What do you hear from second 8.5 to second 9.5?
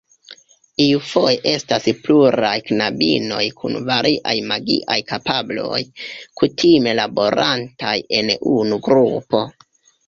unu grupo.